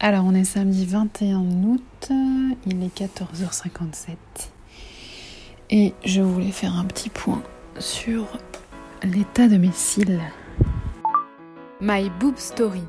Alors 0.00 0.24
on 0.24 0.32
est 0.32 0.44
samedi 0.44 0.86
21 0.86 1.40
août, 1.64 2.12
il 2.66 2.84
est 2.84 2.96
14h57 2.96 4.14
et 5.70 5.92
je 6.04 6.22
voulais 6.22 6.52
faire 6.52 6.76
un 6.76 6.84
petit 6.84 7.10
point 7.10 7.42
sur 7.80 8.28
l'état 9.02 9.48
de 9.48 9.56
mes 9.56 9.72
cils. 9.72 10.20
My 11.80 12.10
Boob 12.20 12.36
Story, 12.36 12.84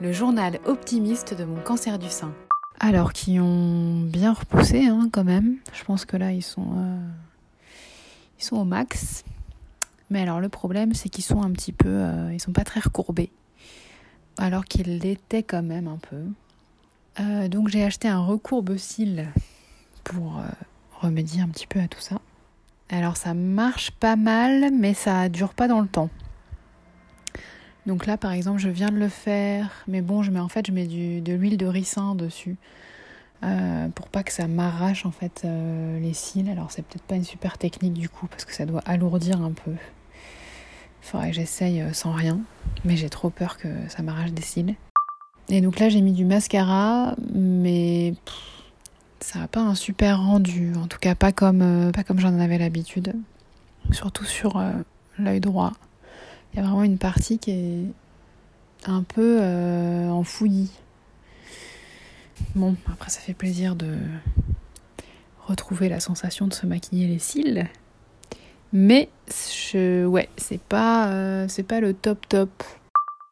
le 0.00 0.12
journal 0.12 0.60
optimiste 0.64 1.36
de 1.36 1.44
mon 1.44 1.60
cancer 1.60 1.98
du 1.98 2.08
sein. 2.08 2.32
Alors 2.78 3.12
qui 3.12 3.40
ont 3.40 4.02
bien 4.02 4.32
repoussé 4.32 4.86
hein, 4.86 5.08
quand 5.12 5.24
même, 5.24 5.56
je 5.72 5.82
pense 5.82 6.04
que 6.04 6.16
là 6.16 6.30
ils 6.30 6.42
sont, 6.42 6.70
euh, 6.76 7.08
ils 8.38 8.44
sont 8.44 8.58
au 8.58 8.64
max. 8.64 9.24
Mais 10.08 10.22
alors 10.22 10.38
le 10.38 10.48
problème 10.48 10.94
c'est 10.94 11.08
qu'ils 11.08 11.24
sont 11.24 11.42
un 11.42 11.50
petit 11.50 11.72
peu, 11.72 11.88
euh, 11.88 12.32
ils 12.32 12.40
sont 12.40 12.52
pas 12.52 12.64
très 12.64 12.78
recourbés 12.78 13.32
alors 14.38 14.64
qu'il 14.64 14.98
l'était 14.98 15.42
quand 15.42 15.62
même 15.62 15.88
un 15.88 15.98
peu. 15.98 16.24
Euh, 17.20 17.48
donc 17.48 17.68
j'ai 17.68 17.84
acheté 17.84 18.08
un 18.08 18.24
recourbe-cils 18.24 19.26
pour 20.04 20.38
euh, 20.38 20.42
remédier 21.00 21.42
un 21.42 21.48
petit 21.48 21.66
peu 21.66 21.80
à 21.80 21.88
tout 21.88 22.00
ça. 22.00 22.20
Alors 22.88 23.16
ça 23.16 23.34
marche 23.34 23.90
pas 23.90 24.16
mal, 24.16 24.70
mais 24.72 24.94
ça 24.94 25.28
dure 25.28 25.54
pas 25.54 25.68
dans 25.68 25.80
le 25.80 25.88
temps. 25.88 26.10
Donc 27.86 28.06
là, 28.06 28.16
par 28.16 28.32
exemple, 28.32 28.60
je 28.60 28.68
viens 28.68 28.90
de 28.90 28.96
le 28.96 29.08
faire, 29.08 29.84
mais 29.88 30.02
bon, 30.02 30.22
je 30.22 30.30
mets 30.30 30.38
en 30.40 30.48
fait, 30.48 30.66
je 30.66 30.72
mets 30.72 30.86
de 30.86 31.32
l'huile 31.32 31.56
de 31.56 31.66
ricin 31.66 32.14
dessus 32.14 32.56
euh, 33.42 33.88
pour 33.88 34.08
pas 34.08 34.22
que 34.22 34.30
ça 34.30 34.46
m'arrache 34.46 35.04
en 35.04 35.10
fait 35.10 35.44
les 35.44 36.14
cils. 36.14 36.48
Alors 36.48 36.70
c'est 36.70 36.82
peut-être 36.82 37.04
pas 37.04 37.16
une 37.16 37.24
super 37.24 37.58
technique 37.58 37.94
du 37.94 38.08
coup 38.08 38.28
parce 38.28 38.44
que 38.44 38.54
ça 38.54 38.66
doit 38.66 38.82
alourdir 38.86 39.40
un 39.42 39.52
peu. 39.52 39.72
Faudrait 41.12 41.28
que 41.28 41.36
j'essaye 41.36 41.84
sans 41.92 42.12
rien 42.12 42.40
mais 42.84 42.96
j'ai 42.96 43.08
trop 43.08 43.30
peur 43.30 43.58
que 43.58 43.68
ça 43.88 44.02
m'arrache 44.02 44.32
des 44.32 44.42
cils. 44.42 44.74
Et 45.48 45.60
donc 45.60 45.78
là 45.78 45.88
j'ai 45.88 46.00
mis 46.00 46.12
du 46.12 46.24
mascara, 46.24 47.14
mais 47.34 48.14
ça 49.20 49.40
n'a 49.40 49.48
pas 49.48 49.60
un 49.60 49.74
super 49.74 50.20
rendu, 50.20 50.72
en 50.76 50.86
tout 50.86 50.98
cas 50.98 51.14
pas 51.14 51.32
comme, 51.32 51.62
euh, 51.62 51.90
pas 51.90 52.04
comme 52.04 52.18
j'en 52.18 52.38
avais 52.38 52.58
l'habitude, 52.58 53.14
surtout 53.90 54.24
sur 54.24 54.56
euh, 54.56 54.72
l'œil 55.18 55.40
droit. 55.40 55.72
Il 56.52 56.60
y 56.60 56.62
a 56.62 56.66
vraiment 56.66 56.84
une 56.84 56.98
partie 56.98 57.38
qui 57.38 57.50
est 57.50 57.84
un 58.86 59.02
peu 59.02 59.38
euh, 59.40 60.08
en 60.10 60.22
fouillis. 60.22 60.72
Bon, 62.54 62.76
après 62.90 63.10
ça 63.10 63.20
fait 63.20 63.34
plaisir 63.34 63.76
de 63.76 63.96
retrouver 65.46 65.88
la 65.88 66.00
sensation 66.00 66.46
de 66.46 66.54
se 66.54 66.66
maquiller 66.66 67.06
les 67.06 67.18
cils. 67.18 67.68
Mais 68.72 69.10
ouais, 69.74 70.28
c'est 70.36 70.60
pas, 70.60 71.08
euh, 71.08 71.46
c'est 71.48 71.62
pas 71.62 71.80
le 71.80 71.94
top 71.94 72.28
top. 72.28 72.50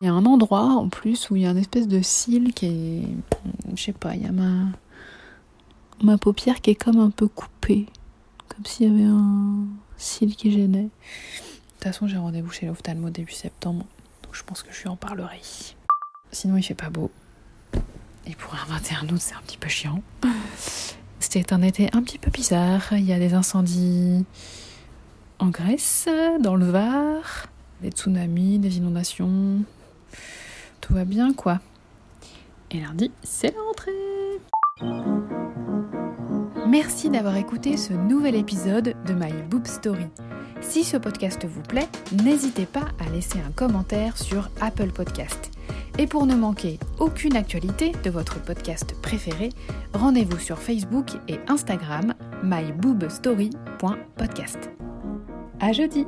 Il 0.01 0.07
y 0.07 0.09
a 0.09 0.13
un 0.13 0.25
endroit 0.25 0.63
en 0.63 0.89
plus 0.89 1.31
où 1.31 1.37
il 1.37 1.43
y 1.43 1.47
a 1.47 1.51
une 1.51 1.59
espèce 1.59 1.87
de 1.87 2.01
cil 2.01 2.55
qui 2.55 2.67
est, 2.67 3.77
je 3.77 3.83
sais 3.83 3.93
pas, 3.93 4.15
il 4.15 4.23
y 4.23 4.27
a 4.27 4.33
ma, 4.33 4.67
ma 6.03 6.17
paupière 6.17 6.61
qui 6.61 6.71
est 6.71 6.75
comme 6.75 6.99
un 6.99 7.11
peu 7.11 7.29
coupée, 7.29 7.87
comme 8.49 8.65
s'il 8.65 8.89
y 8.89 8.95
avait 8.95 9.11
un 9.11 9.67
cil 9.99 10.37
qui 10.37 10.53
gênait. 10.53 10.85
De 10.85 10.89
toute 10.89 11.85
façon, 11.85 12.07
j'ai 12.07 12.17
rendez-vous 12.17 12.51
chez 12.51 12.67
l'ophtalmo 12.67 13.11
début 13.11 13.33
septembre, 13.33 13.85
donc 14.23 14.35
je 14.35 14.43
pense 14.43 14.63
que 14.63 14.73
je 14.73 14.83
lui 14.83 14.89
en 14.89 14.97
parlerai. 14.97 15.41
Sinon, 16.33 16.57
il 16.57 16.63
fait 16.63 16.75
pas 16.75 16.91
beau. 16.91 17.11
Et 18.27 18.35
pour 18.35 18.55
un 18.55 18.65
21 18.69 19.09
août, 19.09 19.19
c'est 19.19 19.35
un 19.35 19.41
petit 19.41 19.59
peu 19.59 19.69
chiant. 19.69 20.03
C'était 21.19 21.53
un 21.53 21.63
été 21.63 21.91
un 21.93 22.03
petit 22.03 22.19
peu 22.19 22.31
bizarre. 22.31 22.83
Il 22.93 23.05
y 23.05 23.13
a 23.13 23.19
des 23.19 23.35
incendies 23.35 24.25
en 25.41 25.49
Grèce, 25.49 26.09
dans 26.41 26.55
le 26.55 26.67
Var, 26.67 27.49
des 27.83 27.91
tsunamis, 27.91 28.59
des 28.59 28.77
inondations. 28.77 29.65
Tout 30.81 30.95
va 30.95 31.05
bien 31.05 31.33
quoi. 31.33 31.59
Et 32.71 32.81
lundi, 32.81 33.11
c'est 33.23 33.55
la 33.55 33.61
rentrée. 33.63 33.91
Merci 36.69 37.11
d'avoir 37.11 37.37
écouté 37.37 37.77
ce 37.77 37.93
nouvel 37.93 38.37
épisode 38.37 38.95
de 39.07 39.13
My 39.13 39.33
Boob 39.49 39.67
Story. 39.67 40.07
Si 40.61 40.85
ce 40.85 40.99
podcast 40.99 41.45
vous 41.47 41.63
plaît, 41.63 41.89
n'hésitez 42.23 42.67
pas 42.67 42.87
à 43.05 43.09
laisser 43.11 43.41
un 43.41 43.51
commentaire 43.51 44.17
sur 44.19 44.51
Apple 44.61 44.93
Podcast. 44.93 45.51
Et 45.99 46.07
pour 46.07 46.27
ne 46.27 46.37
manquer 46.37 46.79
aucune 46.99 47.37
actualité 47.37 47.91
de 48.05 48.11
votre 48.11 48.41
podcast 48.43 48.95
préféré, 49.03 49.49
rendez-vous 49.95 50.39
sur 50.39 50.59
Facebook 50.59 51.09
et 51.29 51.41
Instagram 51.49 52.15
myboobstory.podcast. 52.45 54.71
À 55.61 55.73
jeudi 55.73 56.07